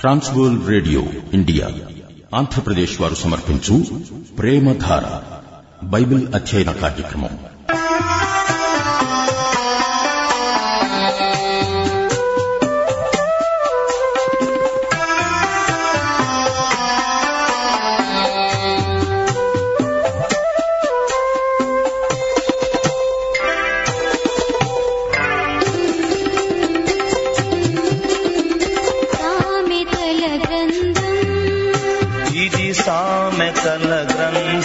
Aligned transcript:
ట్రాన్స్వోల్ 0.00 0.68
radio 0.68 1.02
India 1.32 1.66
Andhra Pradesh 2.34 3.00
వారు 3.00 3.14
సమర్పించు 3.14 3.84
ప్రేమధార 4.38 5.06
Bible 5.86 6.34
అధ్యయన 6.34 6.70
కార్యక్రమం. 6.70 7.38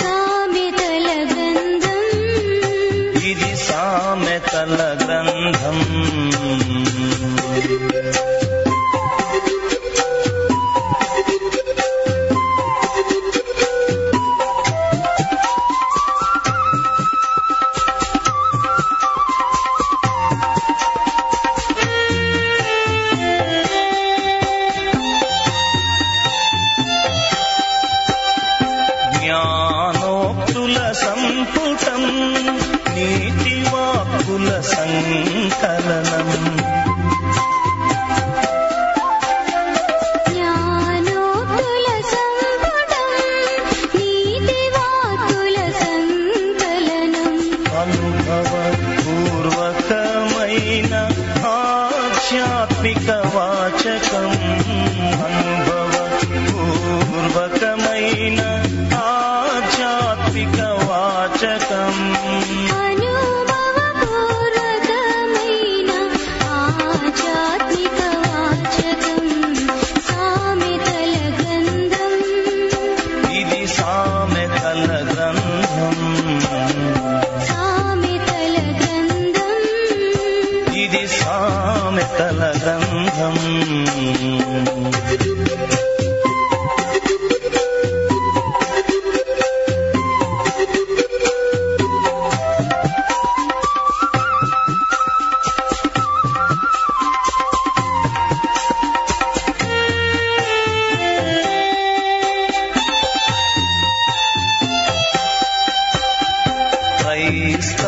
सामेतलगन्ध 0.00 1.84
गिरि 3.22 3.52
सा 3.56 3.84
मलगन्धम् 4.22 5.84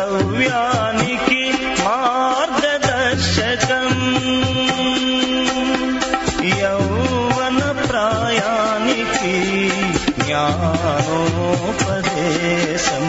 క్రైస్తవ్యానికి 0.06 1.40
మార్గదర్శకం 1.78 2.37
జ్ఞానోపదేశం 11.59 13.05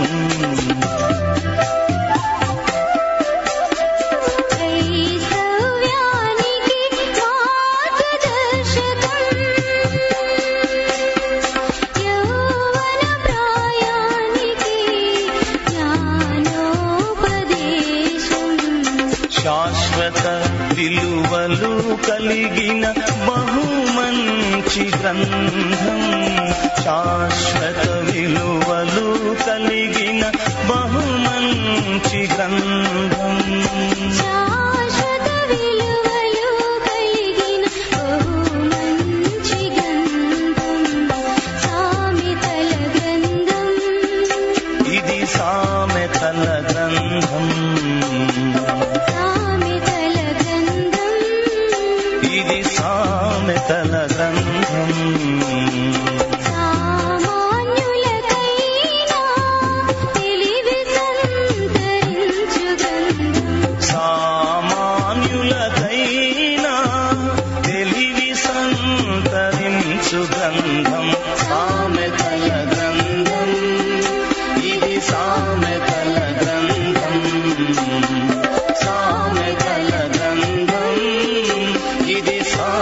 శాశ్వత 19.42 20.24
విలువలు 20.74 21.72
కలిగిన 22.08 22.84
బహుమంచి 23.26 24.84
గ్రంథం. 24.98 26.00
శాశ్వత 26.84 27.99
కలిగిన 29.50 30.22
బహుమంచి 30.68 32.20
గ్రంథం. 32.26 33.48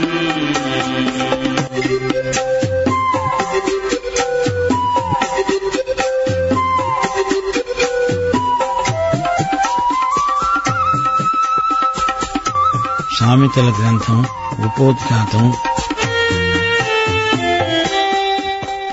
సామెతల 13.20 13.74
గ్రంథం 13.82 14.26
ఉపోద్ఘాతం. 14.66 15.54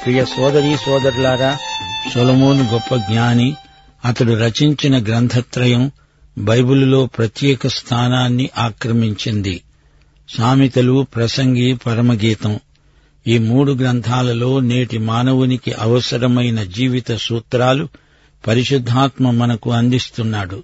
ప్రియ 0.05 0.25
సోదరీ 0.25 0.77
సోదరులారా 0.77 1.57
సొలమోను 2.15 2.73
గొప్ప 2.73 2.97
జ్ఞాని 2.97 3.57
అతడు 4.05 4.33
రచించిన 4.33 5.05
గ్రంథత్రయం 5.05 5.91
బైబిలులో 6.39 7.07
ప్రత్యేక 7.07 7.67
స్థానాన్ని 7.67 8.51
ఆక్రమించింది. 8.59 9.63
సామెతలు 10.29 11.07
ప్రసంగి 11.15 11.75
పరమగీతం. 11.75 12.61
ఈ 13.27 13.39
మూడు 13.39 13.73
గ్రంథాలలో 13.73 14.61
నేటి 14.61 14.99
మానవునికి 14.99 15.73
అవసరమైన 15.73 16.63
జీవిత 16.63 17.17
సూత్రాలు 17.17 17.89
పరిశుద్ధాత్మ 18.47 19.31
మనకు 19.31 19.73
అందిస్తున్నాడు. 19.73 20.63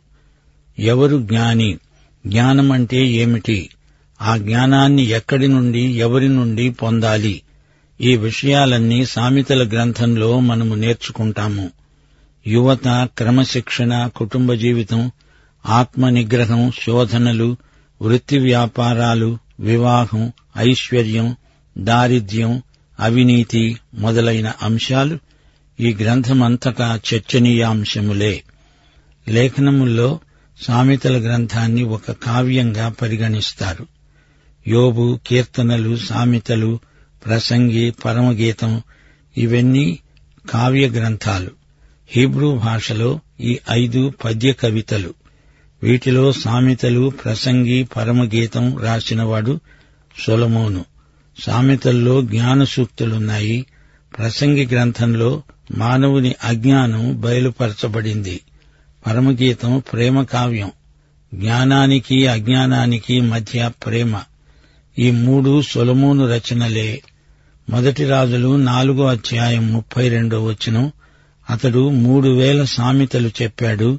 ఎవరు 0.78 1.22
జ్ఞాని? 1.22 1.78
జ్ఞానమంటే 2.26 3.06
ఏమిటి? 3.06 3.70
ఆ 4.23 4.37
జ్ఞానాన్ని 4.37 5.02
ఎక్కడి 5.02 5.49
నుండి 5.49 5.81
ఎవరి 5.81 6.28
నుండి 6.28 6.70
పొందాలి? 6.70 7.43
ఈ 8.00 8.16
విషయాలన్నీ 8.16 9.05
సామెతల 9.05 9.69
గ్రంథంలో 9.69 10.40
మనము 10.40 10.75
నేర్చుకుంటాము. 10.75 11.70
యువత 12.46 13.08
క్రమశిక్షణ 13.19 14.11
కుటుంబ 14.16 14.52
జీవితం 14.52 15.11
ఆత్మ 15.67 16.09
నిగ్రహం 16.09 16.73
శోధనలు 16.87 17.57
వృత్తి 18.03 18.39
వ్యాపారాలు 18.39 19.39
వివాహం 19.61 20.33
ఐశ్వర్యం 20.57 21.37
దారిద్ర్యం 21.79 22.62
అవినీతి 23.01 23.77
మొదలైన 23.95 24.53
అంశాలు 24.62 25.19
ఈ 25.81 25.95
గ్రంథమంతటా 25.95 27.01
చర్చనీయాంశములే. 27.15 28.43
లేఖనముల్లో 29.29 30.21
సామెతల 30.62 31.17
గ్రంథాన్ని 31.23 31.83
ఒక 31.83 32.11
కావ్యంగా 32.11 32.89
పరిగణిస్తారు. 32.89 33.87
యోబు 34.69 35.19
కీర్తనలు 35.27 35.97
సామెతలు 35.97 36.79
ప్రసంగి 37.27 37.91
పరమగీతం 37.91 38.83
ఇవన్నీ 39.37 39.99
కావ్య 40.51 40.89
గ్రంథాలు. 40.89 41.51
హీబ్రూ 42.09 42.55
భాషలో 42.55 43.21
ఈ 43.41 43.59
ఐదు 43.71 44.12
పద్య 44.25 44.53
కవితలు 44.53 45.19
వీటిలో 45.82 46.32
సామెతలు 46.32 47.12
ప్రసంగి 47.25 47.82
పరమగీతం 47.82 48.79
రాసినవాడు 48.79 49.61
సొలమోను. 50.27 50.85
సామెతల్లో 51.43 52.23
జ్ఞానసూక్తులున్నాయి. 52.23 53.67
ప్రసంగి 54.19 54.67
గ్రంథంలో 54.67 55.43
మానవుని 55.77 56.35
అజ్ఞానం 56.44 57.21
బయలుపరచబడింది. 57.21 58.41
పరమగీతం 59.06 59.82
ప్రేమ 59.93 60.23
కావ్యం. 60.23 60.71
జ్ఞానానికి 61.35 62.26
అజ్ఞానానికి 62.26 63.21
మధ్య 63.21 63.71
ప్రేమ. 63.87 64.21
ఈ 64.99 65.11
మూడు 65.11 65.62
సొలమోను 65.62 66.26
రచనలే. 66.26 67.03
మొదటి 67.71 68.05
రాజులు 68.05 68.56
నాలుగో 68.56 69.06
అధ్యాయం 69.06 69.73
ముప్పై 69.73 70.09
రెండో 70.09 70.44
వచనం. 70.44 70.93
అతడు 71.50 71.88
మూడు 71.88 72.29
వేల 72.29 72.65
సామెతలు 72.65 73.31
చెప్పాడు. 73.43 73.99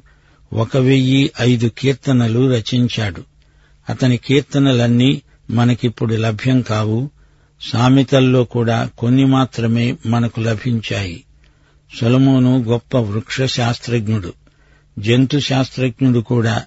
ఒక 0.52 0.76
వెయ్యి 0.76 1.30
ఐదు 1.40 1.70
కీర్తనలు 1.78 2.52
రచించాడు. 2.52 3.24
అతని 3.88 4.16
కీర్తనలన్నీ 4.16 5.22
మనకిప్పుడు 5.50 6.14
లభ్యం 6.14 6.60
కావు. 6.60 7.10
సామెతల్లో 7.60 8.44
కూడా 8.44 8.90
కొన్ని 8.98 9.24
మాత్రమే 9.24 9.96
మనకు 10.06 10.40
లభించాయి. 10.40 11.24
సొలమోను 12.00 12.62
గొప్ప 12.62 12.96
వృక్ష 12.96 13.42
శాస్త్రజ్ఞుడు 13.42 14.32
జంతు 14.98 15.38
శాస్త్రజ్ఞుడు 15.38 16.20
కూడా. 16.20 16.62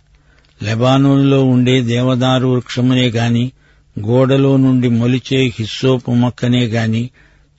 లెబానోన్లో 0.63 1.43
ఉండే 1.43 1.81
దేవదారు 1.81 2.47
వృక్షమునే 2.47 3.07
గాని 3.07 3.51
గోడలో 3.99 4.57
నుండి 4.57 4.89
మొలిచే 4.89 5.45
హిస్సోపు 5.59 6.11
మొక్కనే 6.11 6.65
గాని 6.65 7.09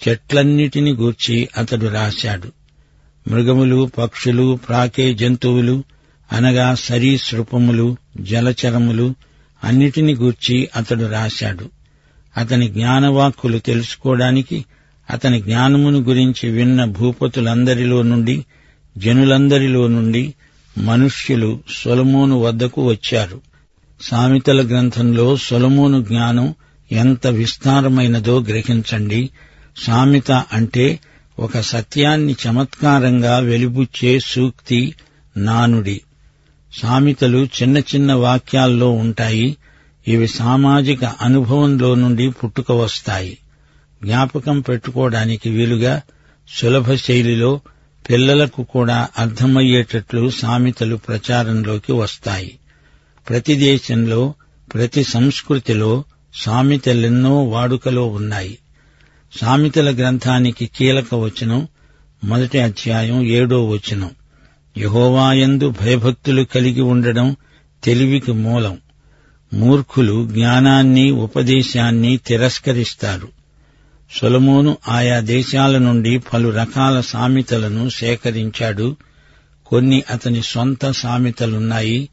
చెట్లన్నిటిని 0.09 0.93
గూర్చి 0.93 1.49
అతడు 1.59 1.87
రాశాడు. 1.87 2.53
మృగములు 3.31 3.91
పక్షులు 3.99 4.59
ప్రాకే 4.69 5.15
జంతువులు 5.15 5.85
అనగా 6.33 6.75
సరీసృపములు 6.75 7.97
జలచరములు 8.21 9.15
అన్నిటిని 9.65 10.15
గూర్చి 10.15 10.69
అతడు 10.77 11.05
రాశాడు. 11.05 11.71
అతని 12.37 12.69
జ్ఞానవాక్కులు 12.69 13.59
తెలుసుకోవడానికి 13.59 14.65
అతని 15.11 15.43
జ్ఞానమును 15.43 15.99
గురించి 15.99 16.51
విన్న 16.51 16.85
భూపతులందరిలో 16.85 18.03
నుండి 18.03 18.45
జనులందరిలో 18.99 19.87
నుండి 19.87 20.35
మనుష్యులు 20.79 21.61
సొలమోను 21.85 22.41
వద్దకు 22.41 22.89
వచ్చారు. 22.89 23.41
సామెతల 24.03 24.67
గ్రంథంలో 24.67 25.37
సొలమోను 25.37 26.03
జ్ఞానం 26.03 26.55
ఎంత 26.93 27.27
విస్తారమైనదో 27.27 28.43
గ్రహించండి. 28.43 29.31
సామెత 29.77 30.33
అంటే 30.33 31.01
ఒక 31.39 31.61
సత్యాన్ని 31.61 32.37
చమత్కారంగా 32.49 33.39
వెలిబుచ్చే 33.39 34.19
సూక్తి 34.19 34.95
నానుడి. 35.37 36.01
సామెతలు 36.83 37.45
చిన్న 37.45 37.79
చిన్న 37.79 38.13
వాక్యాల్లో 38.13 38.91
ఉంటాయి. 38.91 39.57
ఇవి 40.09 40.29
సామాజిక 40.29 41.05
అనుభవంలో 41.05 41.95
నుండి 41.95 42.31
పుట్టుక 42.31 42.73
వస్తాయి 42.73 43.39
జ్ఞాపకం 44.05 44.61
పెట్టుకోవడానికి 44.61 45.51
వీలుగా 45.51 46.03
సులభ 46.49 46.95
శైలిలో 46.95 47.61
పిల్లలకు 48.11 48.63
కూడా 48.63 49.09
అర్థమయ్యేటట్లు 49.19 50.31
సామెతలు 50.31 50.97
ప్రచారంలోకి 50.97 51.93
వస్తాయి. 51.93 52.59
ప్రతి 53.29 53.55
దేశంలో 53.55 54.35
ప్రతి 54.75 55.05
సంస్కృతిలో 55.05 56.05
సామెతలెన్నో 56.35 57.45
వాడుకలో 57.45 58.07
ఉన్నాయి. 58.07 58.59
సామెతల 59.41 59.97
గ్రంథానికి 59.97 60.71
కీలక 60.77 61.15
వచనం 61.15 61.69
మొదటి 62.25 62.59
అధ్యాయం 62.59 63.23
ఏడో 63.23 63.65
వచనం. 63.65 64.11
యహోవాయందు 64.79 65.71
భయభక్తులు 65.71 66.43
కలిగి 66.43 66.81
ఉండడం 66.81 67.37
తెలివికి 67.85 68.33
మూలం. 68.33 68.79
మూర్ఖులు 69.55 70.29
జ్ఞానాన్ని 70.29 71.11
ఉపదేశాన్ని 71.11 72.17
తిరస్కరిస్తారు. 72.17 73.29
సొలమోను 74.21 74.77
ఆయా 74.89 75.21
దేశాల 75.21 75.79
నుండి 75.79 76.19
పలు 76.19 76.49
రకాల 76.49 77.01
సామెతలను 77.01 77.89
సేకరించాడు. 77.89 78.97
కొన్ని 79.67 80.03
అతని 80.11 80.43
సొంత 80.43 80.91
సామెతలున్నాయి. 80.91 82.09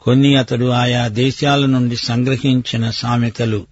కొన్ని 0.00 0.36
అతడు 0.36 0.64
ఆయా 0.64 1.08
దేశాల 1.08 1.66
నుండి 1.66 1.96
సంగ్రహించిన 1.96 2.90
సామెతలు. 2.90 3.66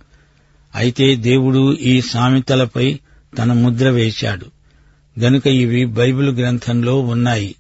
అయితే 0.75 1.17
దేవుడు 1.17 1.73
ఈ 1.73 2.01
సామెతలపై 2.01 2.99
తన 3.39 3.53
ముద్ర 3.53 3.91
వేశాడు. 3.91 4.47
గనుక 5.21 5.47
ఇవి 5.47 5.85
బైబిల్ 5.85 6.29
గ్రంథంలో 6.29 7.01
ఉన్నాయి. 7.01 7.55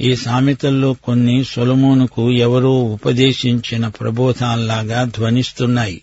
ఈ 0.00 0.16
సామెతల్లో 0.16 0.92
కొన్ని 0.92 1.44
సొలమోనుకు 1.44 2.30
ఎవరో 2.30 2.70
ఉపదేశించిన 2.70 3.88
ప్రబోధాల్లాగా 3.88 5.04
ధ్వనిస్తున్నాయి. 5.04 6.00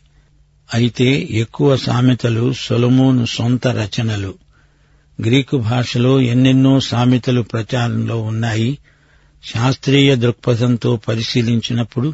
అయితే 0.74 1.28
ఎక్కువ 1.32 1.78
సామెతలు 1.78 2.54
సొలమోను 2.54 3.26
సొంత 3.26 3.68
రచనలు. 3.68 4.34
గ్రీకు 5.22 5.58
భాషలో 5.58 6.22
ఎన్నెన్నో 6.22 6.80
సామెతలు 6.80 7.42
ప్రచారంలో 7.42 8.22
ఉన్నాయి. 8.22 8.78
శాస్త్రీయ 9.54 10.16
దృక్పథంతో 10.16 10.96
పరిశీలించినప్పుడు 10.96 12.14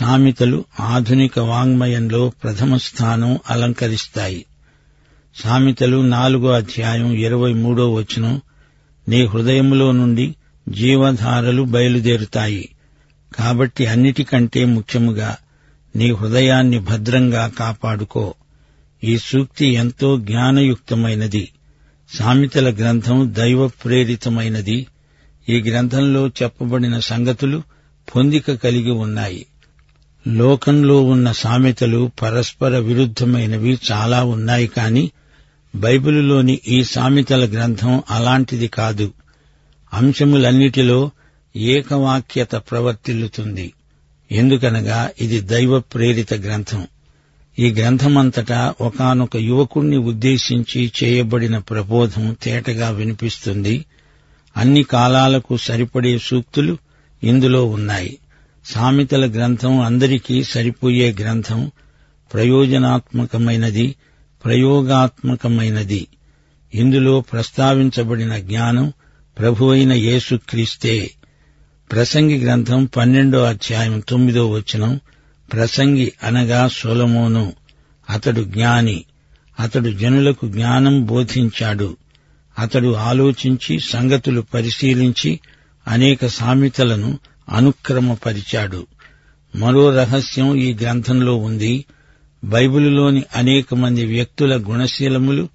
సామెతలు 0.00 0.64
ఆధునిక 0.80 1.38
వాంగ్మయంలో 1.38 2.32
ప్రథమ 2.44 2.76
స్థానం 2.76 3.38
అలంకరిస్తాయి. 3.50 4.44
సామెతలు 5.36 6.02
నాలుగో 6.02 6.48
అధ్యాయం 6.48 7.12
ఇరవై 7.12 7.52
మూడో 7.52 7.92
వచనం 7.94 8.40
నీ 9.08 9.26
హృదయములో 9.26 9.92
నుండి 9.92 10.34
జీవధారలు 10.70 11.62
బయలుదేరుతాయి. 11.62 12.68
కాబట్టి 13.36 13.86
అన్నిటికంటే 13.86 14.64
ముఖ్యముగా 14.64 15.36
నీ 15.96 16.12
హృదయాన్ని 16.12 16.78
భద్రంగా 16.78 17.52
కాపాడుకో. 17.58 18.34
ఈ 19.04 19.18
సూక్తి 19.18 19.66
ఎంతో 19.66 20.16
జ్ఞానయుక్తమైనది. 20.16 21.48
సామెతల 22.18 22.74
గ్రంథం 22.74 23.34
దైవ 23.38 23.66
ప్రేరితమైనది 23.66 24.86
ఈ 25.48 25.60
గ్రంథంలో 25.62 26.28
చెప్పబడిన 26.28 26.98
సంగతులు 26.98 27.62
పొందిక 28.16 28.52
కలిగి 28.52 28.90
ఉన్నాయి. 28.90 29.46
లోకంలో 30.28 31.02
ఉన్న 31.02 31.32
సామెతలు 31.32 32.10
పరస్పర 32.22 32.78
విరుద్ధమైనవి 32.78 33.78
చాలా 33.92 34.24
ఉన్నాయి 34.24 34.66
కాని 34.66 35.10
బైబిలులోని 35.76 36.60
ఈ 36.68 36.84
సామెతల 36.84 37.44
గ్రంథం 37.44 38.02
అలాంటిది 38.10 38.68
కాదు. 38.68 39.12
అంశములన్నిటిలో 39.92 41.10
ఏకవాక్యత 41.56 42.50
ప్రవర్తిల్లుతుంది. 42.50 43.72
ఎందుకనగా 44.32 45.10
ఇది 45.20 45.40
దైవ 45.40 45.78
ప్రేరిత 45.78 46.34
గ్రంథం. 46.34 46.86
ఈ 47.58 47.70
గ్రంథమంతటా 47.70 48.74
ఒకానొక 48.80 49.36
యువకుణ్ణి 49.36 49.96
ఉద్దేశించి 49.96 50.92
చేయబడిన 51.04 51.58
ప్రబోధం 51.58 52.36
తేటగా 52.42 52.90
వినిపిస్తుంది. 52.90 53.84
అన్ని 54.56 54.82
కాలాలకు 54.82 55.56
సరిపడే 55.56 56.18
సూక్తులు 56.18 56.78
ఇందులో 57.24 57.64
ఉన్నాయి. 57.64 58.18
సామెతల 58.64 59.30
గ్రంథం 59.30 59.80
అందరికీ 59.80 60.44
సరిపోయే 60.44 61.16
గ్రంథం 61.20 61.70
ప్రయోజనాత్మకమైనది 62.34 63.94
ప్రయోగాత్మకమైనది. 64.44 66.06
ఇందులో 66.74 67.20
ప్రస్తావించబడిన 67.20 68.38
జ్ఞానం 68.38 68.92
ప్రభువైన 69.38 69.92
యేసుక్రీస్తే 69.92 71.10
ప్రసంగి 71.92 72.38
గ్రంథం 72.38 72.84
పన్నెండో 72.84 73.42
అధ్యాయం 73.42 74.02
తొమ్మిదో 74.08 74.50
వచనం 74.50 75.00
ప్రసంగి 75.52 76.12
అనగా 76.22 76.68
సొలమోను. 76.72 77.52
అతడు 78.10 78.42
జ్ఞాని. 78.42 79.04
అతడు 79.60 79.90
జనులకు 79.90 80.48
జ్ఞానం 80.48 81.06
బోధించాడు. 81.06 81.96
అతడు 82.58 82.94
ఆలోచించి 82.94 83.80
సంగతులు 83.80 84.40
పరిశీలించి 84.40 85.40
అనేక 85.88 86.26
సామెతలను 86.26 87.18
అనుక్రమపరిచాడు. 87.48 88.86
మరో 89.56 89.96
రహస్యం 89.96 90.54
ఈ 90.54 90.74
గ్రంథంలో 90.74 91.36
ఉంది. 91.36 91.84
బైబిలులోని 92.44 93.22
అనేక 93.36 93.74
మంది 93.74 94.04
వ్యక్తుల 94.04 94.56
గుణశీలములు 94.56 95.48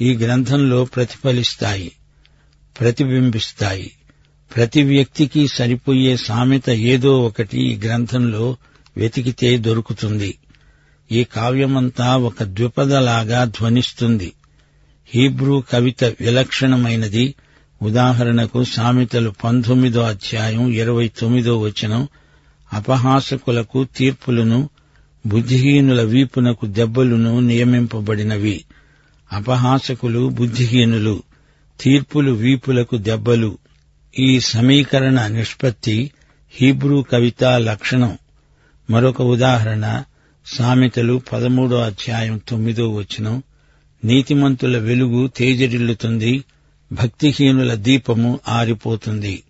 ఈ 0.00 0.14
గ్రంథంలో 0.14 0.84
ప్రతిఫలిస్తాయి. 0.84 1.92
ప్రతిబింబిస్తాయి. 2.80 3.90
ప్రతి 4.56 4.82
వ్యక్తికి 4.82 5.48
సరిపోయే 5.48 6.16
సామెత 6.16 6.70
ఏదో 6.70 7.22
ఒకటి 7.22 7.58
ఈ 7.58 7.76
గ్రంథంలో 7.76 8.56
వెతికితే 8.96 9.58
దొరుకుతుంది. 9.58 10.34
ఈ 11.12 11.24
కావ్యమంతా 11.24 12.16
ఒక 12.16 12.42
ద్విపదలాగా 12.42 13.44
ధ్వనిస్తుంది. 13.44 14.32
హీబ్రూ 15.14 15.64
కవిత 15.72 16.04
విలక్షణమైనది. 16.04 17.34
ఉదాహరణకు 17.82 18.64
సామెతలు 18.64 19.30
పంతొమ్మిదో 19.44 20.00
అధ్యాయం 20.00 20.72
ఇరవై 20.72 21.10
తొమ్మిదో 21.18 21.60
వచనం 21.60 22.08
అపహాసకులకు 22.72 23.84
తీర్పులను 23.84 24.70
బుద్ధిహీనుల 25.26 26.02
వీపునకు 26.02 26.66
దెబ్బలను 26.66 27.40
నియమింపబడినవి. 27.40 28.64
అపహాసకులు 29.32 30.28
బుద్ధిహీనులు. 30.28 31.22
తీర్పులు 31.80 32.32
వీపులకు 32.32 32.96
దెబ్బలు. 32.96 33.58
ఈ 34.18 34.40
సమీకరణ 34.40 35.26
నిష్పత్తి 35.26 36.10
హీబ్రూ 36.54 37.02
కవిత 37.02 37.44
లక్షణం. 37.44 38.18
మరొక 38.90 39.22
ఉదాహరణ 39.22 40.04
సామెతలు 40.46 41.22
పదమూడో 41.32 41.80
అధ్యాయం 41.80 42.40
తొమ్మిదో 42.48 42.90
వచనం. 42.90 43.42
నీతిమంతుల 44.04 44.78
వెలుగు 44.78 45.26
తేజరిల్లుతుంది 45.26 46.44
భక్తిహీనుల 46.92 47.74
దీపము 47.74 48.40
ఆరిపోతుంది. 48.48 49.42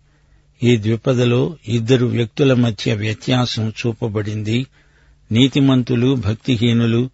ఈ 0.63 0.77
ద్విపదలో 0.77 1.57
ఇద్దరు 1.69 2.07
వ్యక్తుల 2.07 2.55
మధ్య 2.55 2.95
వ్యత్యాసం 2.95 3.69
చూపబడింది. 3.69 4.67
నీతిమంతులు 5.33 6.15
భక్తిహీనులు 6.15 7.11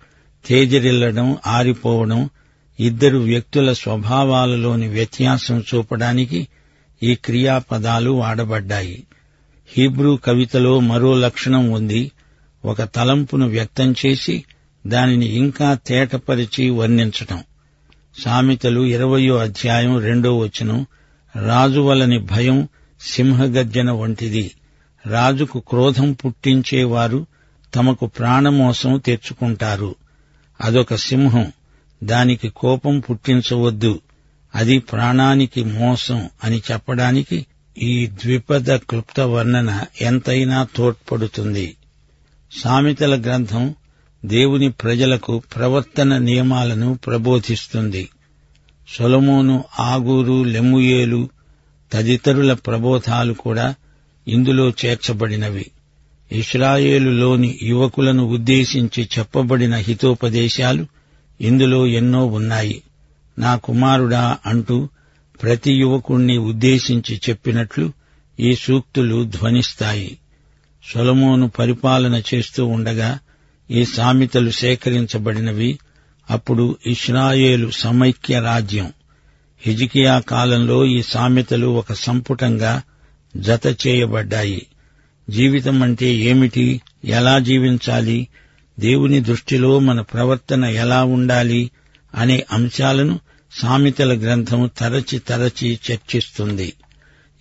తేజరిల్లడం 0.46 1.36
ఆరిపోవడం 1.46 2.30
ఇద్దరు 2.80 3.18
వ్యక్తుల 3.18 3.72
స్వభావాలలోని 3.72 4.88
వ్యత్యాసం 4.88 5.60
చూపడానికి 5.60 6.48
ఈ 7.02 7.14
క్రియాపదాలు 7.14 8.10
వాడబడ్డాయి. 8.10 9.06
హీబ్రూ 9.76 10.16
కవితలో 10.16 10.80
మరో 10.80 11.14
లక్షణం 11.14 11.70
ఉంది. 11.70 12.12
ఒక 12.64 12.82
తలంపును 12.82 13.48
వ్యక్తం 13.48 13.94
చేసి 14.06 14.44
దానిని 14.86 15.26
ఇంకా 15.26 15.74
తేటపరిచి 15.74 16.70
వర్ణించటం. 16.70 17.42
సామెతలు 18.24 18.80
ఇరవయో 18.80 19.36
అధ్యాయం 19.36 19.98
రెండో 19.98 20.38
వచనం 20.38 20.86
రాజు 21.46 21.80
వలని 21.80 22.18
భయం 22.18 22.68
సింహగర్జన 23.00 23.90
వంటిది. 23.90 24.50
రాజుకు 25.06 25.60
క్రోధం 25.60 26.12
పుట్టించేవారు 26.12 27.26
తమకు 27.74 28.06
ప్రాణమోసం 28.06 28.98
తెచ్చుకుంటారు. 28.98 29.94
అదొక 30.60 30.94
సింహం. 30.94 31.52
దానికి 32.02 32.48
కోపం 32.48 33.00
పుట్టించవద్దు. 33.00 34.00
అది 34.54 34.78
ప్రాణానికి 34.78 35.64
మోసం 35.64 36.28
అని 36.44 36.62
చెప్పడానికి 36.72 37.46
ఈ 37.78 38.06
ద్విపద 38.06 38.76
క్లుప్త 38.76 39.20
వర్ణన 39.20 39.84
ఎంతైనా 40.00 40.66
తోడ్పడుతుంది. 40.76 41.76
సామెతల 42.52 43.20
గ్రంథం 43.20 43.74
దేవుని 44.24 44.70
ప్రజలకు 44.70 45.42
ప్రవర్తన 45.56 46.18
నియమాలను 46.18 46.94
ప్రబోధిస్తుంది. 47.06 48.08
సొలమోను 48.88 49.64
ఆగూరు 49.80 50.44
లెమ్ముయేలు 50.44 51.28
తదితరుల 51.92 52.52
ప్రబోధాలు 52.52 53.34
కూడా 53.34 53.74
ఇందులో 54.28 54.70
చేర్చబడినవి. 54.70 55.70
ఇస్రాయేలులోని 56.32 57.58
యువకులను 57.62 58.24
ఉద్దేశించి 58.24 59.08
చెప్పబడిన 59.18 59.74
హితోపదేశాలు 59.74 60.86
ఇందులో 61.40 61.86
ఎన్నో 61.86 62.26
ఉన్నాయి. 62.26 62.82
నా 63.38 63.56
కుమారుడా 63.56 64.38
అంటూ 64.46 64.88
ప్రతి 65.42 65.72
యువకుణ్ణి 65.72 66.38
ఉద్దేశించి 66.38 67.20
చెప్పినట్లు 67.28 67.92
ఈ 68.40 68.54
సూక్తులు 68.54 69.24
ధ్వనిస్తాయి. 69.24 70.18
సొలమోను 70.94 71.48
పరిపాలన 71.48 72.22
చేస్తూ 72.34 72.66
ఉండగా 72.66 73.18
ఈ 73.70 73.84
సామెతలు 73.84 74.50
సేకరించబడినవి 74.50 75.78
అప్పుడు 76.30 76.76
ఇస్రాయేలు 76.86 77.70
సమైక్య 77.70 78.40
రాజ్యం. 78.40 78.92
హిజికియా 79.62 80.18
కాలంలో 80.18 80.84
ఈ 80.84 81.02
సామెతలు 81.02 81.66
ఒక 81.66 81.92
సంపుటంగా 81.92 82.82
జత 83.36 83.86
చేయబడ్డాయి. 83.86 84.66
జీవితం 85.30 85.82
అంటే 85.82 86.14
ఏమిటి? 86.14 86.80
ఎలా 87.04 87.38
జీవించాలి? 87.38 88.28
దేవుని 88.78 89.20
దృష్టిలో 89.20 89.78
మన 89.78 90.00
ప్రవర్తన 90.00 90.64
ఎలా 90.64 91.04
ఉండాలి 91.04 91.70
అనే 92.14 92.46
అంశాలను 92.52 93.20
సామెతల 93.52 94.18
గ్రంథం 94.18 94.70
తరచి 94.78 95.18
తరచి 95.18 95.78
చర్చిస్తుంది. 95.90 96.72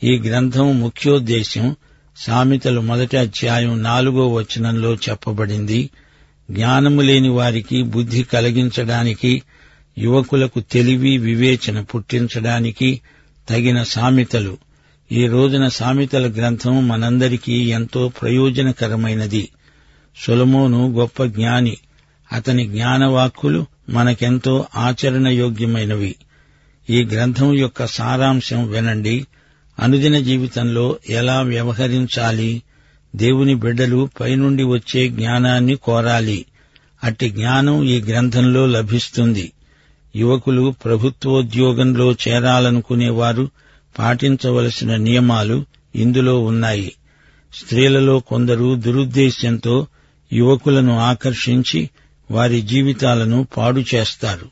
ఈ 0.03 0.19
గ్రంథం 0.19 0.79
ముఖ్యోద్దేశం 0.79 1.75
సామెతలు 2.17 2.81
మొదటి 2.81 3.17
అధ్యాయం 3.17 3.83
నాలుగో 3.83 4.33
వచనంలో 4.33 4.95
చెప్పబడింది. 4.95 5.89
జ్ఞానము 6.51 7.01
లేని 7.01 7.29
వారికి 7.29 7.83
బుద్ధి 7.83 8.23
కలిగించడానికి 8.23 9.41
యువకులకు 9.97 10.59
తెలివి 10.59 11.17
వివేచన 11.17 11.81
పుట్టించడానికి 11.81 13.01
తగిన 13.49 13.83
సామెతలు. 13.83 14.57
ఈ 15.11 15.27
రోజున 15.27 15.67
సామెతల 15.67 16.31
గ్రంథం 16.31 16.87
మనందరికీ 16.87 17.53
ఎంతో 17.53 18.11
ప్రయోజనకరమైనది. 18.21 19.49
సొలమోను 20.25 20.91
గొప్ప 20.91 21.23
జ్ఞాని. 21.23 21.77
అతని 22.33 22.67
జ్ఞానవాక్కులు 22.67 23.65
మనకెంతో 23.89 24.65
ఆచరణయోగ్యమైనవి. 24.75 26.15
ఈ 26.89 27.05
గ్రంథం 27.05 27.53
యొక్క 27.53 27.85
సారాంశం 27.85 28.67
వినండి. 28.67 29.27
అనుదిన 29.79 30.19
జీవితంలో 30.19 30.97
ఎలా 31.09 31.41
వ్యవహరించాలి? 31.41 32.61
దేవుని 33.15 33.55
బిడ్డలు 33.55 34.09
పైనుండి 34.21 34.63
వచ్చే 34.63 35.09
జ్ఞానాన్ని 35.09 35.75
కోరాలి. 35.75 36.45
అట్టి 37.03 37.29
జ్ఞానం 37.29 37.83
ఈ 37.83 38.01
గ్రంథంలో 38.01 38.65
లభిస్తుంది. 38.65 39.51
యువకులు 40.15 40.75
ప్రభుత్వోద్యోగంలో 40.85 42.11
చేరాలనుకునేవారు 42.11 43.49
పాటించవలసిన 43.99 44.95
నియమాలు 44.95 45.65
ఇందులో 45.95 46.39
ఉన్నాయి. 46.39 46.93
స్త్రీలలో 47.53 48.19
కొందరు 48.19 48.75
దురుద్దేశ్యంతో 48.75 49.87
యువకులను 50.33 50.99
ఆకర్షించి 50.99 51.89
వారి 52.31 52.61
జీవితాలను 52.61 53.47
పాడు 53.57 53.83
చేస్తారు. 53.95 54.49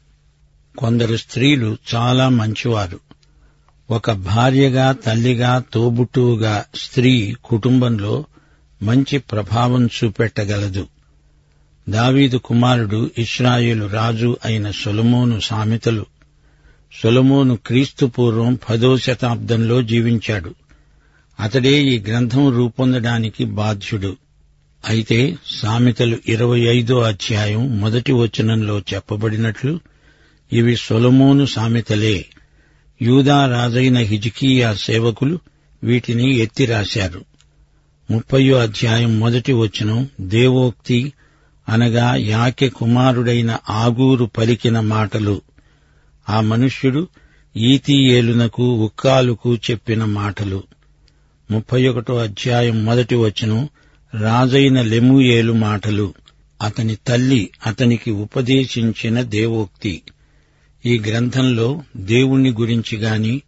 కొందరు 0.78 1.18
స్త్రీలు 1.18 1.78
చాలా 1.96 2.30
మంచివారు. 2.30 3.00
ఒక 3.92 4.12
భార్యగా 4.12 4.92
తల్లిగా 4.92 5.64
తోబుట్టువుగా 5.74 6.66
స్త్రీ 6.76 7.36
కుటుంబంలో 7.44 8.26
మంచి 8.84 9.18
ప్రభావం 9.18 9.86
చూపెట్టగలదు. 9.88 10.88
దావీదు 11.90 12.38
కుమారుడు 12.38 13.12
ఇస్రాయేలు 13.18 13.86
రాజు 13.86 14.38
అయిన 14.46 14.72
సొలమోను 14.72 15.40
సామెతలు. 15.40 16.06
సొలమోను 17.04 17.56
క్రీస్తు 17.56 18.06
పూర్వం 18.06 18.60
పదో 18.70 18.98
శతాబ్దంలో 18.98 19.82
జీవించాడు. 19.82 20.56
అతడే 21.40 21.84
ఈ 21.84 22.00
గ్రంథం 22.00 22.50
రూపొందడానికి 22.50 23.46
బాధ్యుడు. 23.46 24.18
అయితే 24.86 25.38
సామెతలు 25.62 26.18
ఇరవై 26.28 26.60
ఐదో 26.60 27.00
అధ్యాయం 27.00 27.82
మొదటి 27.82 28.12
వచనంలో 28.12 28.80
చెప్పబడినట్లు 28.80 29.80
ఇవి 30.54 30.76
సొలమోను 30.76 31.46
సామెతలే. 31.46 32.26
యూదా 33.02 33.46
రాజైన 33.46 33.98
హిజికీయా 33.98 34.74
సేవకులు 34.74 35.40
వీటిని 35.84 36.36
ఎత్తి 36.36 36.66
రాశారు. 36.66 37.26
ముప్పయో 38.12 38.58
అధ్యాయం 38.58 39.20
మొదటి 39.20 39.54
వచనం 39.54 40.10
దేవోక్తి 40.22 41.14
అనగా 41.70 42.16
యాకె 42.16 42.70
కుమారుడైన 42.70 43.58
ఆగూరు 43.70 44.26
పలికిన 44.26 44.80
మాటలు. 44.80 45.42
ఆ 46.30 46.42
మనుష్యుడు 46.42 47.08
ఈతీయేలునకు 47.58 48.74
ఉక్కాలుకు 48.74 49.56
చెప్పిన 49.56 50.06
మాటలు. 50.06 50.64
ముప్పై 51.52 51.88
ఒకటో 51.88 52.18
అధ్యాయం 52.18 52.86
మొదటి 52.86 53.16
వచనం 53.16 53.70
రాజైన 54.22 54.82
లెముయేలు 54.82 55.54
మాటలు. 55.54 56.14
అతని 56.62 56.98
తల్లి 57.08 57.50
అతనికి 57.66 58.12
ఉపదేశించిన 58.12 59.22
దేవోక్తి. 59.22 60.02
ఈ 60.86 61.00
గ్రంథంలో 61.00 61.82
దేవుణ్ణి 61.98 62.52
గురించి 62.52 62.98
గాని 62.98 63.42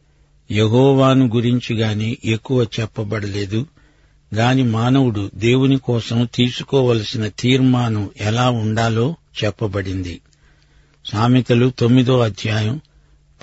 యహోవాను 0.51 1.27
గురించి 1.36 1.75
గాని 1.75 2.17
ఎక్కువ 2.25 2.63
చెప్పబడలేదు. 2.79 3.67
గాని 4.36 4.63
మానవుడు 4.63 5.31
దేవుని 5.36 5.77
కోసం 5.77 6.27
తీసుకోవలసిన 6.36 7.27
తీర్మానం 7.27 8.09
ఎలా 8.21 8.50
ఉండాలో 8.50 9.15
చెప్పబడింది. 9.43 10.21
సామెతలు 11.05 11.71
తొమ్మిదో 11.79 12.19
అధ్యాయం 12.19 12.81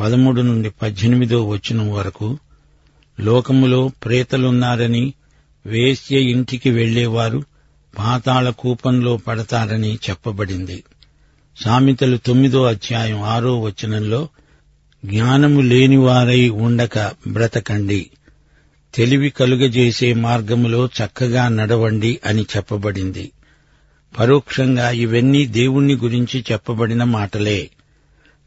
పదమూడు 0.01 0.41
నుండి 0.41 0.71
పద్దెనిమిదో 0.71 1.49
వచనం 1.49 1.93
వరకు 1.93 2.39
లోకములో 3.21 3.91
ప్రేతలున్నారని 4.05 5.15
వేశ్య 5.67 6.19
ఇంటికి 6.19 6.71
వెళ్ళేవారు 6.71 7.45
పాతాళ 7.99 8.51
కూపంలో 8.51 9.17
పడతారని 9.17 9.95
చెప్పబడింది. 9.95 10.85
సామెతలు 11.61 12.17
తొమ్మిదో 12.17 12.65
అధ్యాయం 12.65 13.23
ఆరో 13.23 13.61
వచనంలో 13.61 14.29
జ్ఞానము 15.05 15.61
లేనివారై 15.61 16.49
ఉండక 16.49 16.99
బ్రతకండి. 17.27 18.11
తెలివి 18.95 19.31
కలుగజేసే 19.31 20.15
మార్గములో 20.15 20.87
చక్కగా 20.87 21.49
నడవండి 21.49 22.21
అని 22.27 22.43
చెప్పబడింది. 22.43 23.33
పరోక్షంగా 24.19 24.91
ఇవన్నీ 24.91 25.47
దేవుణ్ణి 25.47 25.95
గురించి 25.95 26.45
చెప్పబడిన 26.53 27.05
మాటలే. 27.05 27.71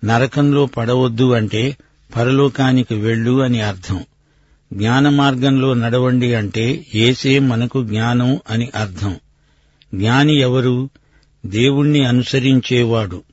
నరకంలో 0.05 0.65
పడవద్దు 0.65 1.31
అంటే 1.31 1.77
పరలోకానికి 2.15 2.95
వెళ్ళు 2.95 3.41
అని 3.41 3.62
అర్థం. 3.62 4.03
జ్ఞాన 4.74 5.09
మార్గంలో 5.09 5.74
నడవండి 5.74 6.33
అంటే 6.33 6.86
ఏసే 6.95 7.39
మనకు 7.39 7.83
జ్ఞానం 7.83 8.39
అని 8.50 8.69
అర్థం. 8.75 9.15
జ్ఞాని 9.95 10.39
ఎవరు? 10.39 10.89
దేవుణ్ణి 11.45 12.05
అనుసరించేవాడు. 12.05 13.24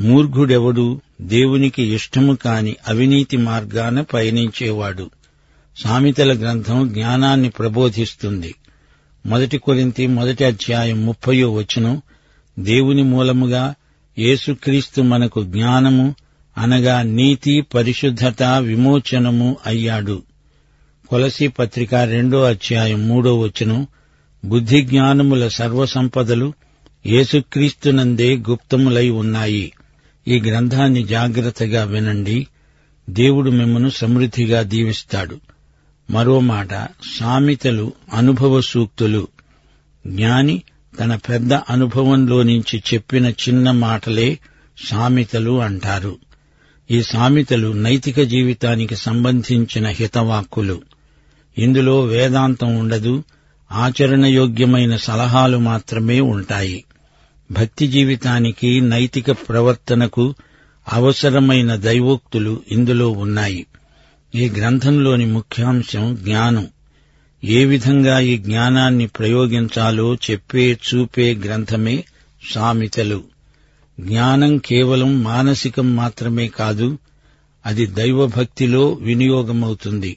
మూర్ఘుడెవడు? 0.00 1.00
దేవునికి 1.20 1.82
ఇష్టము 1.94 2.34
కాని 2.34 2.76
అవినీతి 2.88 3.36
మార్గాన 3.36 4.00
పయనించేవాడు. 4.00 5.10
సామెతల 5.76 6.38
గ్రంథం 6.38 6.88
జ్ఞానాన్ని 6.92 7.50
ప్రబోధిస్తుంది. 7.50 8.54
మొదటి 9.26 9.58
కొరింతి 9.58 10.06
మొదటి 10.06 10.44
అధ్యాయం 10.44 11.06
ముప్పయో 11.06 11.52
వచనం 11.52 12.02
దేవుని 12.58 13.02
మూలముగా 13.02 13.74
యేసుక్రీస్తు 14.18 15.02
మనకు 15.02 15.42
జ్ఞానము 15.44 16.14
అనగా 16.58 17.02
నీతి 17.02 17.60
పరిశుద్ధత 17.60 18.42
విమోచనము 18.42 19.56
అయ్యాడు. 19.66 20.22
కొలసి 21.08 21.48
పత్రిక 21.48 21.94
రెండో 21.94 22.42
అధ్యాయం 22.42 23.08
మూడో 23.08 23.38
వచనం 23.38 23.86
బుద్ధి 24.44 24.82
జ్ఞానముల 24.82 25.48
సర్వసంపదలు 25.48 26.52
యేసుక్రీస్తునందే 27.06 28.36
గుప్తములై 28.36 29.08
ఉన్నాయి. 29.08 29.72
ఈ 30.28 30.40
గ్రంథాన్ని 30.40 31.02
జాగ్రత్తగా 31.02 31.84
వినండి. 31.84 32.46
దేవుడు 33.10 33.50
మిమ్మను 33.50 33.88
సమృద్ధిగా 33.88 34.62
దీవిస్తాడు. 34.62 35.40
మరో 36.10 36.40
మాట 36.40 36.68
సామెతలు 37.18 37.92
అనుభవ 38.14 38.60
సూక్తులు 38.60 39.28
జ్ఞాని 40.06 40.62
తన 41.00 41.14
పెద్ద 41.14 41.52
అనుభవంలో 41.52 42.42
నుంచి 42.42 42.82
చెప్పిన 42.94 43.26
చిన్న 43.26 43.70
మాటలే 43.70 44.38
సామెతలు 44.88 45.60
అంటారు. 45.60 46.18
ఈ 46.90 47.02
సామెతలు 47.02 47.72
నైతిక 47.72 48.20
జీవితానికి 48.20 48.96
సంబంధించిన 48.96 49.86
హితవాక్కులు. 49.86 50.82
ఇందులో 51.58 52.00
వేదాంతం 52.00 52.76
ఉండదు 52.76 53.22
ఆచరణయోగ్యమైన 53.72 54.96
సలహాలు 54.96 55.58
మాత్రమే 55.58 56.20
ఉంటాయి. 56.20 56.84
భక్తి 57.52 57.88
జీవితానికి 57.88 58.80
నైతిక 58.80 59.30
ప్రవర్తనకు 59.30 60.34
అవసరమైన 60.92 61.74
దైవోక్తులు 61.76 62.62
ఇందులో 62.72 63.10
ఉన్నాయి. 63.10 63.66
ఈ 64.34 64.48
గ్రంథంలోని 64.48 65.26
ముఖ్యాంశం 65.26 66.14
జ్ఞానం. 66.14 66.66
ఏ 67.44 67.64
విధంగా 67.64 68.20
ఈ 68.20 68.38
జ్ఞానాన్ని 68.38 69.06
ప్రయోగించాలో 69.06 70.14
చెప్పే 70.14 70.72
చూపే 70.72 71.34
గ్రంథమే 71.34 72.04
సామెతలు. 72.54 73.24
జ్ఞానం 74.00 74.58
కేవలం 74.58 75.22
మానసికం 75.22 75.96
మాత్రమే 75.96 76.48
కాదు 76.48 76.98
అది 77.66 77.86
దైవభక్తిలో 77.86 78.88
వినియోగమవుతుంది. 78.88 80.16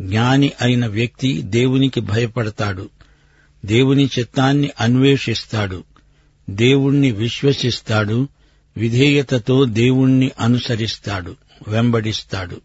జ్ఞాని 0.00 0.52
అయిన 0.60 0.86
వ్యక్తి 0.86 1.42
దేవునికి 1.42 2.00
భయపడతాడు. 2.00 2.88
దేవుని 3.64 4.10
చిత్తాన్ని 4.18 4.70
అన్వేషిస్తాడు. 4.80 5.84
దేవుణ్ణి 6.50 7.10
విశ్వసిస్తాడు. 7.10 8.28
విధేయతతో 8.76 9.64
దేవుణ్ణి 9.64 10.30
అనుసరిస్తాడు. 10.40 11.36
వెంబడిస్తాడు. 11.68 12.60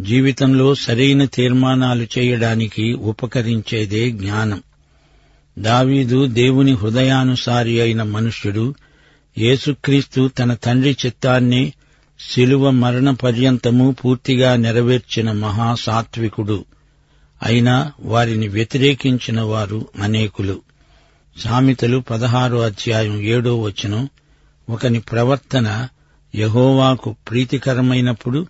జీవితంలో 0.00 0.74
సరైన 0.74 1.24
తీర్మానాలు 1.24 2.06
చేయడానికి 2.18 2.92
ఉపకరించేదే 2.92 4.10
జ్ఞానం. 4.10 4.62
దావీదు 5.58 6.26
దేవుని 6.26 6.72
హృదయానుసారి 6.72 7.80
అయిన 7.80 8.02
మనుష్యుడు 8.02 8.74
యేసుక్రీస్తు 9.38 10.30
తన 10.38 10.54
తండ్రి 10.54 10.96
చిత్తాన్ని 11.06 11.72
శిలువ 12.20 12.70
మరణ 12.70 13.10
పర్యంతము 13.10 13.96
పూర్తిగా 14.04 14.56
నెరవేర్చిన 14.56 15.32
మహాసాత్వికుడు 15.32 16.64
అయినా 17.42 17.92
వారిని 18.00 18.48
వ్యతిరేకించిన 18.48 19.40
వారు 19.40 19.88
అనేకులు. 20.02 20.60
సామెతలు 21.38 21.98
పదహారో 21.98 22.60
అధ్యాయం 22.60 23.20
ఏడో 23.20 23.60
వచనం. 23.60 24.08
ఒకని 24.70 25.00
ప్రవర్తన 25.00 25.88
యహోవాకు 26.34 27.16
ప్రీతికరమైనప్పుడు 27.30 28.46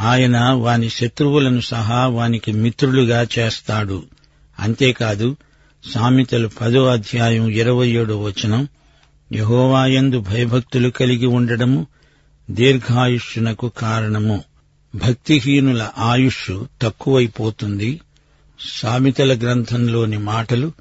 ఆయన 0.00 0.50
వాని 0.50 0.88
శత్రువులను 0.88 1.60
సహా 1.60 2.06
వానికి 2.06 2.52
మిత్రులుగా 2.52 3.26
చేస్తాడు. 3.38 4.02
అంతేకాదు 4.60 5.36
సామెతలు 5.94 6.50
పదో 6.60 6.86
అధ్యాయం 6.86 7.48
ఇరవై 7.48 7.88
ఏడో 7.88 8.22
వచనం. 8.22 8.68
యహోవాయందు 9.32 10.20
భయభక్తులు 10.20 10.88
కలిగి 10.88 11.26
ఉండడము 11.26 11.86
దీర్ఘాయుష్యునకు 12.50 13.68
కారణము. 13.68 14.44
భక్తిహీనుల 14.94 15.88
ఆయుష్ 15.98 16.64
తక్కువైపోతుంది. 16.82 18.00
సామెతల 18.60 19.38
గ్రంథంలోని 19.38 20.18
మాటలు 20.18 20.72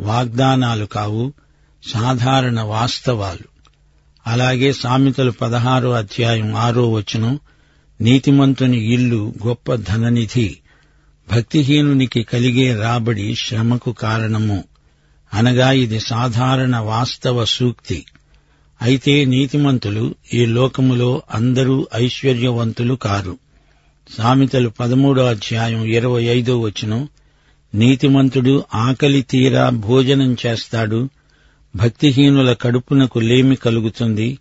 వాగ్దానాలు 0.00 0.84
కావు 0.84 1.32
సాధారణ 1.92 2.60
వాస్తవాలు. 2.60 3.52
అలాగే 4.26 4.72
సామెతలు 4.72 5.30
పదహారో 5.30 5.92
అధ్యాయం 5.92 6.54
ఆరో 6.54 6.90
వచనం 6.90 7.38
నీతిమంతుని 8.00 8.78
ఇల్లు 8.78 9.34
గొప్ప 9.46 9.74
ధననిధి 9.74 10.56
భక్తిహీనునికి 11.32 12.22
కలిగే 12.22 12.80
రాబడి 12.80 13.34
శ్రమకు 13.34 13.92
కారణము. 13.92 14.64
అనగా 15.34 15.70
ఇది 15.70 16.00
సాధారణ 16.00 16.76
వాస్తవ 16.76 17.44
సూక్తి. 17.44 18.06
అయితే 18.82 19.24
నీతిమంతులు 19.24 20.14
ఈ 20.34 20.46
లోకములో 20.46 21.22
అందరూ 21.34 21.86
ఐశ్వర్యవంతులు 21.94 22.94
కారు. 22.94 23.38
సామెతలు 24.18 24.68
పదమూడో 24.68 25.26
అధ్యాయం 25.26 25.84
ఇరవై 25.84 26.22
ఐదో 26.22 26.60
వచనం 26.60 27.08
నీతిమంతుడు 27.74 28.64
ఆకలి 28.74 29.22
తీరా 29.22 29.68
భోజనం 29.68 30.36
చేస్తాడు 30.46 31.08
భక్తిహీనుల 31.76 32.52
కడుపునకు 32.52 33.18
లేమి 33.18 33.56
కలుగుతుంది. 33.56 34.38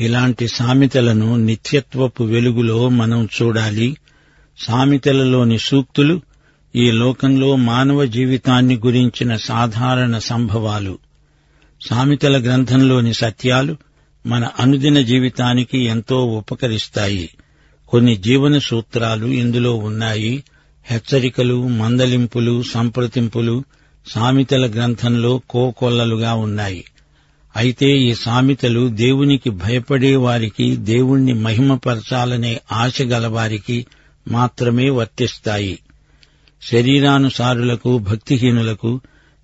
ఇలాంటి 0.00 0.48
సామెతలను 0.48 1.36
నిత్యత్వపు 1.36 2.24
వెలుగులో 2.24 2.88
మనం 2.88 3.28
చూడాలి. 3.42 3.96
సామెతలలోని 4.58 5.58
సూక్తులు 5.58 6.20
ఈ 6.76 6.90
లోకంలో 6.90 7.56
మానవ 7.56 8.04
జీవితాన్ని 8.04 8.76
గురించిన 8.76 9.36
సాధారణ 9.36 10.18
సంభవాలు. 10.18 10.98
సామెతల 11.90 12.42
గ్రంథంలోని 12.42 13.14
సత్యాలు 13.14 13.76
మన 14.26 14.48
అనుదిన 14.60 15.00
జీవితానికి 15.00 15.78
ఎంతో 15.78 16.24
ఉపకరిస్తాయి. 16.24 17.30
కొన్ని 17.88 18.16
జీవన 18.16 18.58
సూత్రాలు 18.58 19.26
ఇందులో 19.26 19.74
ఉన్నాయి. 19.74 20.44
హెచ్చరికలు 20.86 21.68
మందలింపులు 21.68 22.62
సంప్రదింపులు 22.62 23.64
సామెతల 24.06 24.70
గ్రంథంలో 24.70 25.40
కోకొల్లలుగా 25.50 26.34
ఉన్నాయి. 26.34 26.84
అయితే 27.56 27.98
ఈ 27.98 28.14
సామెతలు 28.14 28.88
దేవునికి 28.88 29.50
భయపడే 29.50 30.16
వారికి 30.16 30.76
దేవుణ్ణి 30.76 31.32
మహిమపరచాలనే 31.32 32.60
ఆశ 32.72 33.02
గలవారికి 33.02 33.86
మాత్రమే 34.28 34.90
వర్తిస్తాయి. 34.90 35.78
శరీరానుసారులకు 36.62 37.98
భక్తిహీనులకు 37.98 39.00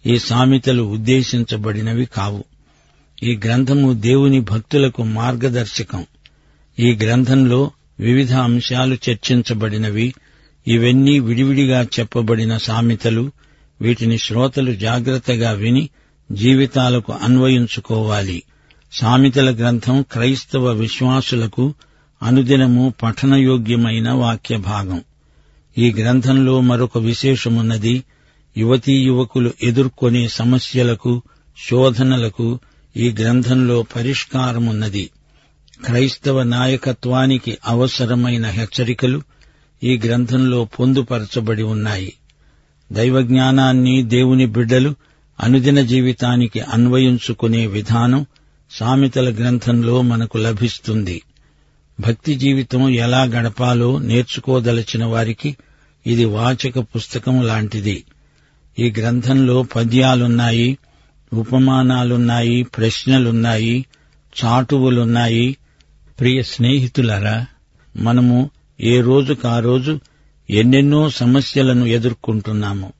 ఈ 0.06 0.18
సామెతలు 0.18 0.82
ఉద్దేశించబడినవి 0.82 2.04
కావు. 2.04 2.44
ఈ 3.22 3.40
గ్రంథము 3.44 3.92
దేవుని 3.92 4.40
భక్తులకు 4.40 5.02
మార్గదర్శకం. 5.02 6.06
ఈ 6.78 6.92
గ్రంథంలో 6.92 7.70
వివిధ 8.00 8.32
అంశాలు 8.32 8.94
చర్చించబడినవి. 8.94 10.14
ఇవన్నీ 10.68 11.18
విడివిడిగా 11.18 11.86
చెప్పబడిన 12.00 12.56
సామెతలు. 12.56 13.32
వీటిని 13.80 14.18
శ్రోతలు 14.18 14.72
జాగ్రత్తగా 14.74 15.50
విని 15.50 15.88
జీవితాలకు 16.32 17.12
అన్వయించుకోవాలి. 17.12 18.42
సామెతల 18.92 19.54
గ్రంథం 19.54 20.04
క్రైస్తవ 20.12 20.68
విశ్వాసులకు 20.72 21.74
అనుదినము 22.22 22.94
పఠనయోగ్యమైన 23.02 24.10
వాక్య 24.10 24.56
భాగం 24.56 25.00
ఈ 25.78 25.92
గ్రంథంలో 25.92 26.60
మరొక 26.60 26.98
విశేషమున్నది. 26.98 28.02
యువతీ 28.56 28.92
యువకులు 28.92 29.52
ఎదుర్కొనే 29.62 30.28
సమస్యలకు 30.28 31.22
శోధనలకు 31.70 32.58
ఈ 32.96 33.10
గ్రంథంలో 33.20 33.82
పరిష్కారమున్నది. 33.82 35.10
క్రైస్తవ 35.84 36.42
నాయకత్వానికి 36.42 37.58
అవసరమైన 37.66 38.46
హెచ్చరికలు 38.46 39.22
ఈ 39.84 40.00
గ్రంథంలో 40.06 40.64
పొందుపరచబడి 40.64 41.62
ఉన్నాయి. 41.62 42.12
దైవజ్ఞానాన్ని 42.92 44.02
దేవుని 44.02 44.46
బిడ్డలు 44.46 44.94
అనుదిన 45.40 45.80
జీవితానికి 45.80 46.60
అన్వయించుకునే 46.60 47.66
విధానం 47.66 48.26
సామెతల 48.70 49.34
గ్రంథంలో 49.34 50.02
మనకు 50.02 50.38
లభిస్తుంది. 50.38 51.22
భక్తి 52.00 52.34
జీవితం 52.34 52.88
ఎలా 52.88 53.22
గడపాలో 53.22 53.98
నేర్చుకోదలచిన 53.98 55.04
వారికి 55.04 55.56
ఇది 56.06 56.24
వాచక 56.24 56.78
పుస్తకం 56.78 57.42
లాంటిది. 57.42 58.04
ఈ 58.80 58.92
గ్రంథంలో 58.98 59.62
పద్యాలున్నాయి 59.62 60.78
ఉపమానాలున్నాయి 61.32 62.62
ప్రశ్నలున్నాయి 62.62 63.86
చాటువులున్నాయి. 64.44 65.56
ప్రియ 66.20 66.42
స్నేహితులారా 66.42 67.46
మనము 67.96 68.50
ఏ 68.80 69.00
రోజుకా 69.00 69.58
రోజు 69.58 70.00
ఎన్నెన్నో 70.50 71.10
సమస్యలను 71.10 71.84
ఎదుర్కొంటున్నాము. 71.84 72.92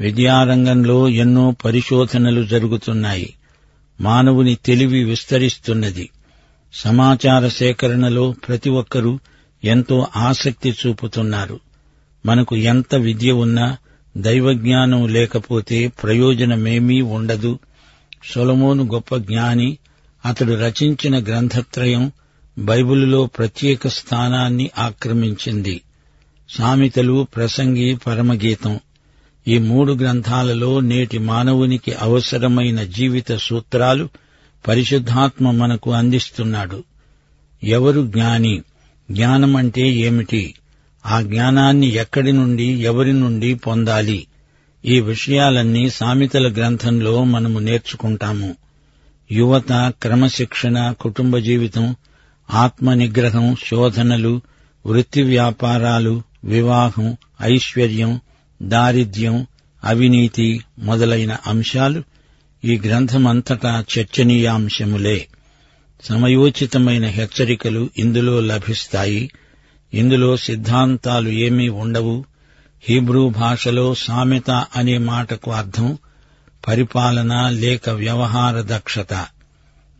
విద్యారంగంలో 0.00 1.08
ఎన్నో 1.08 1.56
పరిశోధనలు 1.64 2.44
జరుగుతున్నాయి. 2.44 3.34
మానవుని 4.00 4.54
తెలివి 4.54 5.04
విస్తరిస్తున్నది. 5.04 6.10
సమాచార 6.74 7.48
సేకరణలో 7.48 8.34
ప్రతి 8.48 8.70
ఒక్కరూ 8.70 9.18
ఎంతో 9.64 10.06
ఆసక్తి 10.16 10.74
చూపుతున్నారు. 10.86 11.60
మనకు 12.26 12.56
ఎంత 12.56 12.94
విద్య 12.94 13.32
ఉన్నా 13.32 13.76
దైవజ్ఞానం 14.16 15.08
లేకపోతే 15.08 15.88
ప్రయోజనమేమీ 15.88 17.00
ఉండదు. 17.00 17.58
సొలమోను 18.34 18.84
గొప్ప 18.84 19.16
జ్ఞాని 19.16 19.78
అతడు 20.26 20.52
రచించిన 20.52 21.22
గ్రంథత్రయం 21.22 22.12
బైబిలులో 22.58 23.26
ప్రత్యేక 23.26 23.88
స్థానాన్ని 23.88 24.70
ఆక్రమించింది. 24.78 25.80
సామెతలు 26.48 27.26
ప్రసంగి 27.36 27.96
పరమగీతం 27.96 28.80
ఈ 29.48 29.58
మూడు 29.58 29.92
గ్రంథాలలో 29.92 30.80
నేటి 30.80 31.18
మానవునికి 31.18 31.92
అవసరమైన 31.92 32.82
జీవిత 32.82 33.36
సూత్రాలు 33.36 34.08
పరిశుద్ధాత్మ 34.68 35.50
మనకు 35.50 35.92
అందిస్తున్నాడు. 35.92 36.84
ఎవరు 37.64 38.06
జ్ఞాని? 38.06 38.62
జ్ఞానమంటే 39.10 39.88
ఏమిటి? 39.88 40.54
ఆ 41.06 41.20
జ్ఞానాన్ని 41.20 41.86
ఎక్కడి 41.86 42.32
నుండి 42.32 42.64
ఎవరి 42.64 43.12
నుండి 43.12 43.54
పొందాలి? 43.54 44.26
ఈ 44.84 45.00
విషయాలన్నీ 45.00 45.90
సామెతల 45.90 46.52
గ్రంథంలో 46.52 47.24
మనము 47.24 47.58
నేర్చుకుంటాము. 47.58 48.56
యువత 49.32 49.94
క్రమశిక్షణ 50.02 50.94
కుటుంబ 51.00 51.38
జీవితం 51.38 51.96
ఆత్మ 52.50 52.94
నిగ్రహం 52.94 53.56
శోధనలు 53.66 54.40
వృత్తి 54.86 55.22
వ్యాపారాలు 55.22 56.22
వివాహం 56.44 57.16
ఐశ్వర్యం 57.42 58.20
దారిద్ర్యం 58.62 59.46
అవినీతి 59.84 60.60
మొదలైన 60.78 61.36
అంశాలు 61.46 62.02
ఈ 62.64 62.80
గ్రంథమంతటా 62.86 63.84
చర్చనీయాంశములే. 63.98 65.26
సమయోచితమైన 66.02 67.06
హెచ్చరికలు 67.06 67.90
ఇందులో 67.98 68.40
లభిస్తాయి. 68.40 69.30
ఇందులో 69.94 70.36
సిద్ధాంతాలు 70.36 71.28
ఏమీ 71.28 71.68
ఉండవు. 71.68 72.24
హీబ్రూ 72.88 73.28
భాషలో 73.28 73.94
సామెత 73.94 74.50
అనే 74.50 74.98
మాటకు 74.98 75.50
అర్థం 75.50 75.98
పరిపాలన 76.68 77.48
లేక 77.48 77.90
వ్యవహార 77.90 78.60
దక్షత. 78.60 79.14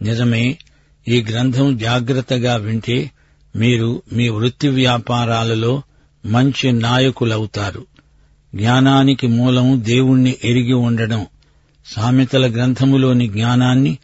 నిజమే 0.02 0.58
ఈ 1.08 1.24
గ్రంథం 1.30 1.76
జాగ్రత్తగా 1.76 2.56
వింటే 2.56 3.10
మీరు 3.56 4.02
మీ 4.12 4.28
వృత్తి 4.28 4.68
వ్యాపారాలలో 4.68 5.82
మంచి 6.26 6.72
నాయకులవుతారు. 6.72 7.86
జ్ఞానానికి 8.54 9.26
మూలం 9.26 9.84
దేవుణ్ణి 9.84 10.36
ఎరిగి 10.44 10.72
ఉండడం. 10.72 11.26
సామెతల 11.86 12.52
గ్రంథములోని 12.52 13.28
జ్ఞానాన్ని 13.28 13.98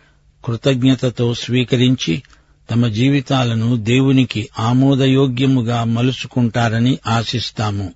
కృతజ్ఞతతో 0.44 1.34
స్వీకరించి 1.34 2.22
తమ 2.70 2.86
జీవితాలను 2.86 3.76
దేవునికి 3.76 4.48
ఆమోదయోగ్యముగా 4.58 5.84
మలుచుకుంటారని 5.84 6.98
ఆశిస్తాము. 7.06 7.92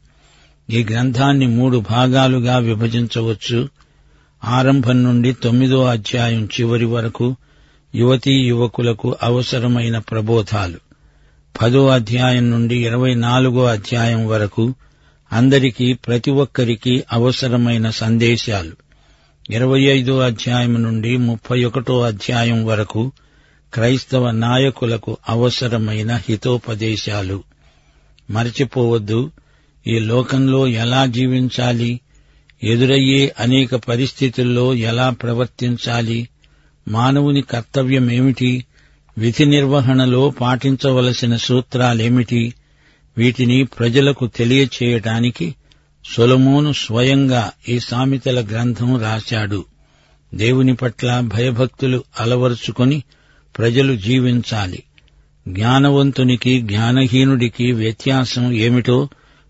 ఈ 0.70 0.84
గ్రంథాన్ని 0.84 1.46
మూడు 1.46 1.78
భాగాలుగా 1.90 2.58
విభజించవచ్చు. 2.58 3.68
ఆరంభం 4.44 5.02
నుండి 5.04 5.32
తొమ్మిదో 5.32 5.84
అధ్యాయం 5.84 6.46
చివరి 6.46 6.84
వరకు 6.84 7.36
యువతీ 7.94 8.32
యువకులకు 8.32 9.16
అవసరమైన 9.22 9.98
ప్రబోధాలు. 9.98 10.78
పదో 11.62 11.88
అధ్యాయం 11.88 12.50
నుండి 12.50 12.86
ఇరవై 12.86 13.14
నాలుగో 13.14 13.64
అధ్యాయం 13.64 14.26
వరకు 14.26 14.74
అందరికీ 15.32 15.92
ప్రతి 15.92 16.30
ఒక్కరికి 16.30 17.04
అవసరమైన 17.12 17.90
సందేశాలు. 17.90 18.72
ఇరవై 19.50 19.80
ఐదో 19.80 20.18
అధ్యాయం 20.18 20.82
నుండి 20.82 21.16
ముప్పై 21.16 21.64
ఒకటో 21.64 22.00
అధ్యాయం 22.00 22.64
వరకు 22.66 23.12
క్రైస్తవ 23.74 24.30
నాయకులకు 24.30 25.16
అవసరమైన 25.28 26.20
హితోపదేశాలు. 26.28 27.42
మరచిపోవద్దు 28.30 29.30
ఈ 29.86 29.98
లోకంలో 29.98 30.66
ఎలా 30.66 31.06
జీవించాలి 31.06 32.00
ఎదురయ్యే 32.64 33.34
అనేక 33.40 33.74
పరిస్థితుల్లో 33.74 34.74
ఎలా 34.74 35.10
ప్రవర్తించాలి 35.10 36.28
మానవుని 36.88 37.42
కర్తవ్యమేమిటి 37.42 38.64
విధి 39.18 39.44
నిర్వహణలో 39.44 40.30
పాటించవలసిన 40.30 41.36
సూత్రాలేమిటి 41.36 42.54
వీటిని 43.18 43.64
ప్రజలకు 43.64 44.26
తెలియచేయటానికి 44.26 45.54
సొలమోను 46.16 46.72
స్వయంగా 46.72 47.52
ఈ 47.68 47.78
సామెతల 47.78 48.46
గ్రంథం 48.50 49.02
రాశాడు. 49.02 49.64
దేవుని 50.34 50.74
పట్ల 50.74 51.20
భయభక్తులు 51.20 52.04
అలవరుచుకొని 52.20 53.02
ప్రజలు 53.58 53.96
జీవించాలి. 53.96 54.82
జ్ఞానవంతునికి 55.48 56.60
జ్ఞానహీనుడికి 56.60 57.72
వ్యత్యాసం 57.72 58.52
ఏమిటో 58.52 59.08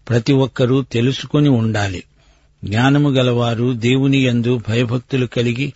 ప్రతి 0.09 0.33
ఒక్కరూ 0.33 0.83
తెలుసుకుని 0.83 1.49
ఉండాలి. 1.49 2.05
జ్ఞానము 2.65 3.11
గలవారు 3.11 3.73
దేవుని 3.73 4.19
యందు 4.19 4.61
భయభక్తులు 4.69 5.27
కలిగి 5.27 5.73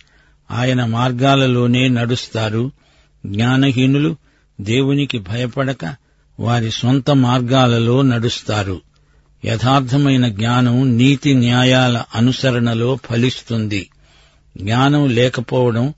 ఆయన 0.51 0.85
మార్గాలలోనే 0.85 1.87
నడుస్తారు. 1.87 2.71
జ్ఞానహీనులు 3.25 4.15
దేవునికి 4.61 5.19
భయపడక 5.19 5.95
వారి 6.39 6.71
సొంత 6.71 7.11
మార్గాలలో 7.11 8.01
నడుస్తారు. 8.01 8.81
యథార్థమైన 9.45 10.27
జ్ఞానం 10.27 10.97
నీతి 10.97 11.33
న్యాయాల 11.33 12.03
అనుసరణలో 12.15 12.97
ఫలిస్తుంది. 13.05 13.89
జ్ఞానం 14.57 15.09
లేకపోవడం 15.09 15.93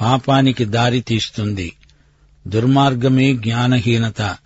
పాపానికి 0.00 0.64
దారి 0.64 1.00
తీస్తుంది. 1.00 1.72
దుర్మార్గమే 2.48 3.36
జ్ఞానహీనత 3.36 4.36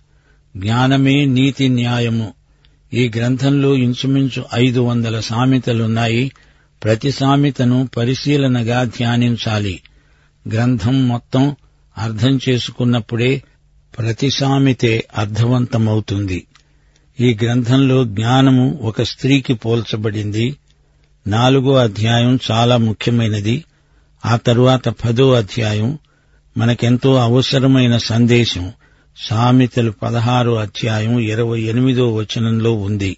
జ్ఞానమే 0.57 1.25
నీతి 1.25 1.69
న్యాయము. 1.69 2.33
ఈ 2.93 3.11
గ్రంథంలో 3.15 3.75
ఇంచుమించు 3.75 4.45
ఐదు 4.55 4.79
వందల 4.79 5.19
సామెతలున్నాయి. 5.19 6.31
ప్రతి 6.83 7.11
సామెతను 7.11 7.89
పరిశీలనగా 7.97 8.83
ధ్యానించాలి. 8.83 9.81
గ్రంథం 10.53 11.07
మొత్తం 11.07 11.55
అర్థం 11.97 12.39
చేసుకున్నప్పుడే 12.49 13.43
ప్రతి 13.97 14.29
సామెతే 14.29 15.07
అర్థవంతమవుతుంది. 15.17 16.47
ఈ 17.19 17.37
గ్రంథంలో 17.43 18.03
జ్ఞానము 18.03 18.79
ఒక 18.81 19.01
స్త్రీకి 19.01 19.53
పోల్చబడింది. 19.53 20.55
నాలుగో 21.27 21.75
అధ్యాయం 21.75 22.39
చాలా 22.51 22.77
ముఖ్యమైనది. 22.77 23.63
ఆ 24.25 24.35
తరువాత 24.35 24.89
పదో 24.89 25.33
అధ్యాయం 25.33 25.99
మనకెంతో 26.57 27.15
అవసరమైన 27.15 27.97
సందేశం. 27.97 28.71
సామెతలు 29.17 29.91
పదహారో 29.91 30.55
అధ్యాయం 30.55 31.19
ఇరవై 31.19 31.61
ఎనిమిదో 31.61 32.13
వచనంలో 32.13 32.73
ఉంది. 32.73 33.17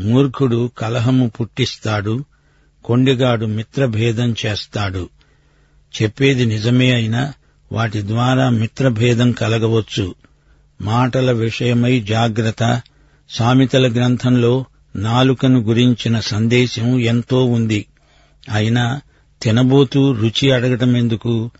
మూర్ఖుడు 0.00 0.70
కలహము 0.78 1.32
పుట్టిస్తాడు 1.40 2.24
కొండిగాడు 2.84 3.46
మిత్రభేదం 3.46 4.34
చేస్తాడు. 4.46 5.08
చెప్పేది 6.02 6.46
నిజమే 6.46 6.92
అయినా 6.92 7.32
వాటి 7.72 8.06
ద్వారా 8.06 8.48
మిత్రభేదం 8.48 9.32
కలగవచ్చు. 9.32 10.14
మాటల 10.80 11.32
విషయమై 11.32 12.00
జాగ్రత్త. 12.00 12.82
సామెతల 13.30 13.92
గ్రంథంలో 13.92 14.64
నాలుకను 14.96 15.60
గురించిన 15.60 16.20
సందేశం 16.20 17.00
ఎంతో 17.00 17.44
ఉంది. 17.44 17.86
అయినా 18.50 19.00
తినబోతూ 19.44 20.12
రుచి 20.12 20.50
అడగటం 20.50 20.96
ఎందుకు 20.96 21.50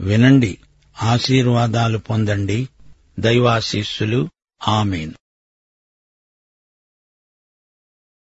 వినండి 0.00 0.58
ఆశీర్వాదాలు 1.02 1.98
పొందండి. 1.98 2.68
దైవాశీస్సులు. 3.20 4.28
ఆమెను. 4.68 5.12